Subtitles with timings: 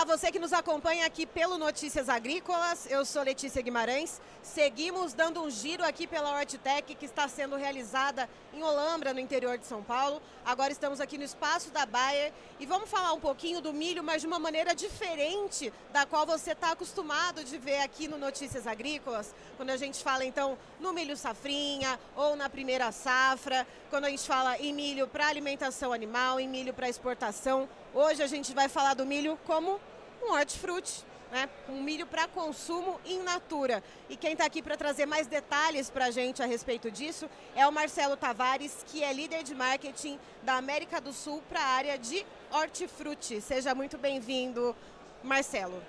[0.00, 4.18] Olá, você que nos acompanha aqui pelo Notícias Agrícolas, eu sou Letícia Guimarães.
[4.42, 9.58] Seguimos dando um giro aqui pela Hortitec, que está sendo realizada em Olambra, no interior
[9.58, 10.22] de São Paulo.
[10.42, 14.22] Agora estamos aqui no espaço da Bayer e vamos falar um pouquinho do milho, mas
[14.22, 19.34] de uma maneira diferente da qual você está acostumado de ver aqui no Notícias Agrícolas.
[19.58, 24.26] Quando a gente fala, então, no milho safrinha ou na primeira safra, quando a gente
[24.26, 27.68] fala em milho para alimentação animal, em milho para exportação.
[27.92, 29.80] Hoje a gente vai falar do milho como
[30.22, 31.48] um hortifruti, né?
[31.68, 33.82] um milho para consumo in natura.
[34.08, 37.66] E quem está aqui para trazer mais detalhes para a gente a respeito disso é
[37.66, 41.98] o Marcelo Tavares, que é líder de marketing da América do Sul para a área
[41.98, 43.40] de hortifruti.
[43.40, 44.76] Seja muito bem-vindo,
[45.24, 45.82] Marcelo.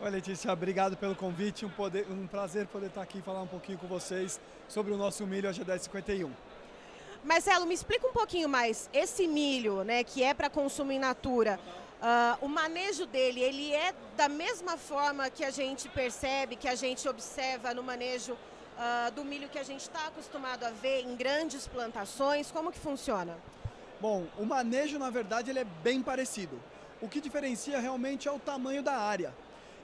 [0.00, 1.66] Oi, Letícia, obrigado pelo convite.
[1.66, 4.96] Um, poder, um prazer poder estar aqui e falar um pouquinho com vocês sobre o
[4.96, 6.30] nosso milho AG1051.
[7.24, 8.90] Marcelo, me explica um pouquinho mais.
[8.92, 11.58] Esse milho, né, que é para consumo in natura,
[12.02, 16.74] uh, o manejo dele, ele é da mesma forma que a gente percebe, que a
[16.74, 21.16] gente observa no manejo uh, do milho que a gente está acostumado a ver em
[21.16, 22.50] grandes plantações?
[22.50, 23.38] Como que funciona?
[24.02, 26.60] Bom, o manejo, na verdade, ele é bem parecido.
[27.00, 29.34] O que diferencia realmente é o tamanho da área.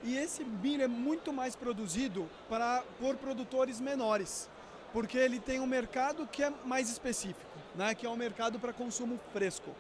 [0.03, 4.47] E esse milho é muito mais produzido para, por produtores menores
[4.93, 8.73] porque ele tem um mercado que é mais específico, né, que é um mercado para
[8.73, 9.71] consumo fresco.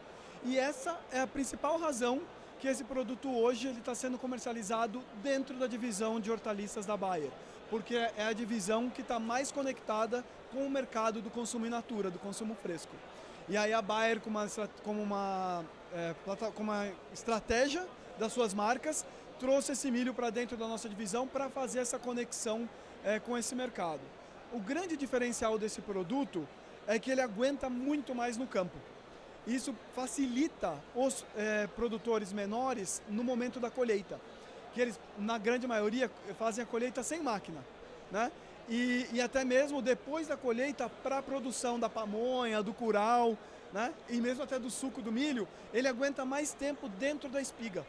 [0.44, 2.20] E essa é a principal razão
[2.58, 7.30] que esse produto hoje ele está sendo comercializado dentro da divisão de hortaliças da Bayer,
[7.70, 12.10] porque é a divisão que está mais conectada com o mercado do consumo in natura,
[12.10, 12.92] do consumo fresco.
[13.48, 14.48] E aí a Bayer, como uma,
[14.84, 16.14] como uma, é,
[16.54, 17.86] como uma estratégia
[18.18, 19.04] das suas marcas,
[19.38, 22.68] trouxe esse milho para dentro da nossa divisão para fazer essa conexão
[23.02, 24.00] é, com esse mercado.
[24.52, 26.46] O grande diferencial desse produto
[26.86, 28.76] é que ele aguenta muito mais no campo.
[29.46, 34.20] Isso facilita os é, produtores menores no momento da colheita,
[34.74, 37.64] que eles, na grande maioria, fazem a colheita sem máquina,
[38.10, 38.30] né?
[38.68, 43.38] E, e até mesmo depois da colheita para a produção da pamonha, do curau,
[43.72, 43.94] né?
[44.08, 47.86] E mesmo até do suco do milho, ele aguenta mais tempo dentro da espiga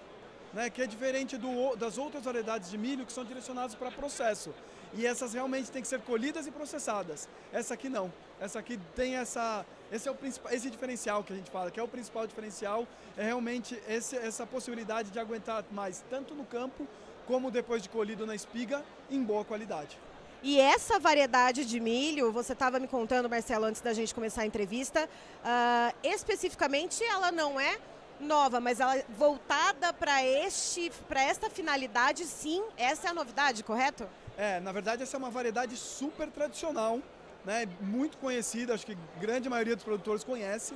[0.53, 4.53] né, que é diferente do, das outras variedades de milho que são direcionadas para processo.
[4.93, 7.29] E essas realmente têm que ser colhidas e processadas.
[7.53, 8.11] Essa aqui não.
[8.39, 9.65] Essa aqui tem essa.
[9.91, 12.87] Esse é o principal, esse diferencial que a gente fala, que é o principal diferencial,
[13.17, 16.87] é realmente esse, essa possibilidade de aguentar mais tanto no campo
[17.25, 19.97] como depois de colhido na espiga em boa qualidade.
[20.43, 24.45] E essa variedade de milho, você estava me contando, Marcelo, antes da gente começar a
[24.45, 27.77] entrevista, uh, especificamente ela não é
[28.21, 32.63] nova, mas ela é voltada para este, para esta finalidade, sim.
[32.77, 34.07] Essa é a novidade, correto?
[34.37, 36.99] É, na verdade essa é uma variedade super tradicional,
[37.43, 37.67] né?
[37.81, 40.73] Muito conhecida, acho que grande maioria dos produtores conhece.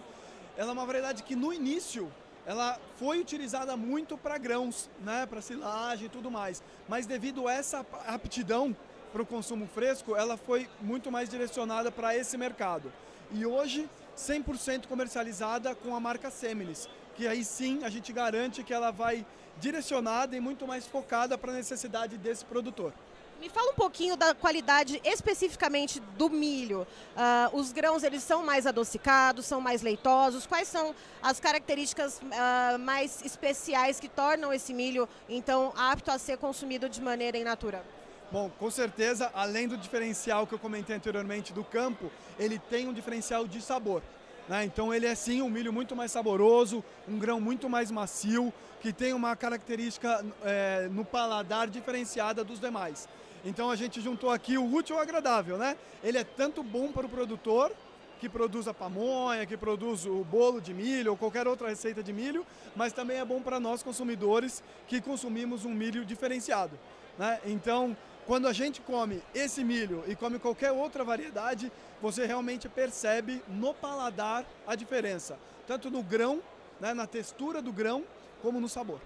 [0.58, 2.12] Ela é uma variedade que no início
[2.46, 6.62] ela foi utilizada muito para grãos, né, para silagem e tudo mais.
[6.88, 8.76] Mas devido a essa aptidão
[9.12, 12.92] para o consumo fresco, ela foi muito mais direcionada para esse mercado.
[13.32, 18.74] E hoje 100% comercializada com a marca Semilis, que aí sim a gente garante que
[18.74, 19.26] ela vai
[19.60, 22.94] direcionada e muito mais focada para a necessidade desse produtor.
[23.40, 26.88] Me fala um pouquinho da qualidade especificamente do milho.
[27.16, 30.48] Uh, os grãos eles são mais adocicados, são mais leitosos.
[30.48, 36.38] Quais são as características uh, mais especiais que tornam esse milho então apto a ser
[36.38, 37.84] consumido de maneira in natura?
[38.32, 42.94] Bom, com certeza, além do diferencial que eu comentei anteriormente do campo, ele tem um
[42.94, 44.02] diferencial de sabor.
[44.50, 44.66] Né?
[44.66, 48.92] Então ele é sim um milho muito mais saboroso, um grão muito mais macio, que
[48.92, 53.08] tem uma característica é, no paladar diferenciada dos demais.
[53.44, 55.78] Então a gente juntou aqui o útil ao agradável, né?
[56.04, 57.72] Ele é tanto bom para o produtor,
[58.20, 62.14] que produz a pamonha, que produz o bolo de milho ou qualquer outra receita de
[62.14, 66.80] milho, mas também é bom para nós consumidores que consumimos um milho diferenciado.
[67.18, 67.40] Né?
[67.46, 71.72] Então, quando a gente come esse milho e come qualquer outra variedade,
[72.02, 75.38] você realmente percebe no paladar a diferença,
[75.68, 76.42] tanto no grão,
[76.80, 78.04] né, na textura do grão,
[78.42, 79.00] como no sabor.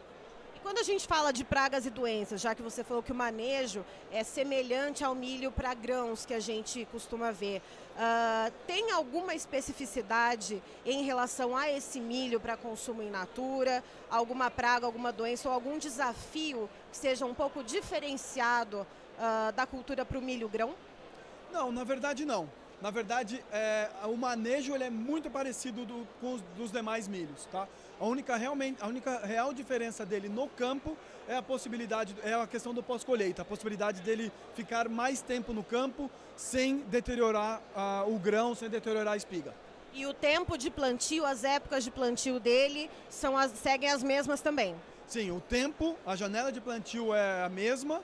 [0.62, 3.84] Quando a gente fala de pragas e doenças, já que você falou que o manejo
[4.12, 7.62] é semelhante ao milho para grãos que a gente costuma ver,
[7.96, 13.82] uh, tem alguma especificidade em relação a esse milho para consumo in natura?
[14.12, 18.86] Alguma praga, alguma doença ou algum desafio que seja um pouco diferenciado
[19.18, 20.76] uh, da cultura para o milho grão?
[21.54, 22.50] Não, na verdade não.
[22.82, 27.46] Na verdade, é, o manejo ele é muito parecido do, com os dos demais milhos,
[27.52, 27.68] tá?
[28.00, 30.98] A única, realmente, a única real diferença dele no campo
[31.28, 35.62] é a possibilidade, é a questão do pós-colheita, a possibilidade dele ficar mais tempo no
[35.62, 37.62] campo sem deteriorar
[38.08, 39.54] o grão, sem deteriorar a espiga.
[39.94, 44.40] E o tempo de plantio, as épocas de plantio dele são as, seguem as mesmas
[44.40, 44.74] também?
[45.06, 48.02] Sim, o tempo, a janela de plantio é a mesma,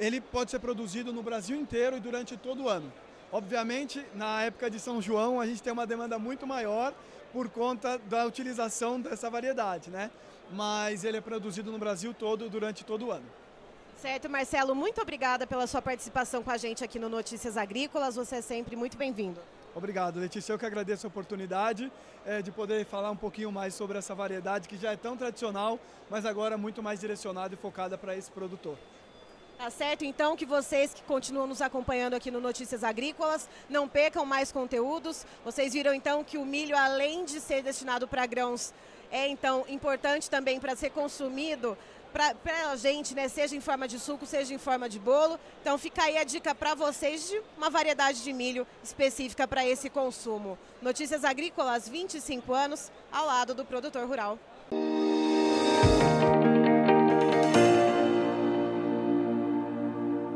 [0.00, 2.92] ele pode ser produzido no Brasil inteiro e durante todo o ano.
[3.32, 6.94] Obviamente, na época de São João, a gente tem uma demanda muito maior
[7.32, 10.10] por conta da utilização dessa variedade, né?
[10.52, 13.26] Mas ele é produzido no Brasil todo durante todo o ano.
[14.00, 18.14] Certo, Marcelo, muito obrigada pela sua participação com a gente aqui no Notícias Agrícolas.
[18.14, 19.40] Você é sempre muito bem-vindo.
[19.74, 20.52] Obrigado, Letícia.
[20.52, 21.90] Eu que agradeço a oportunidade
[22.24, 25.78] é, de poder falar um pouquinho mais sobre essa variedade que já é tão tradicional,
[26.08, 28.78] mas agora muito mais direcionada e focada para esse produtor.
[29.58, 34.26] Tá certo, então, que vocês que continuam nos acompanhando aqui no Notícias Agrícolas não percam
[34.26, 35.24] mais conteúdos.
[35.46, 38.74] Vocês viram então que o milho, além de ser destinado para grãos,
[39.10, 41.76] é então importante também para ser consumido
[42.12, 43.28] para a gente, né?
[43.28, 45.40] Seja em forma de suco, seja em forma de bolo.
[45.62, 49.88] Então fica aí a dica para vocês de uma variedade de milho específica para esse
[49.88, 50.58] consumo.
[50.82, 54.38] Notícias Agrícolas, 25 anos, ao lado do produtor rural.